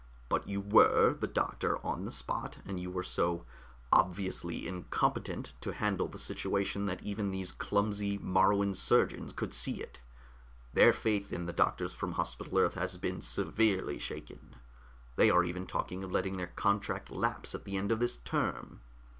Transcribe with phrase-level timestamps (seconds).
[0.29, 3.45] "But you were the doctor on the spot, and you were so
[3.93, 9.99] obviously incompetent to handle the situation that even these clumsy Moruan surgeons could see it.
[10.73, 14.55] Their faith in the doctors from Hospital Earth has been severely shaken.
[15.17, 18.81] They are even talking of letting their contract lapse at the end of this term."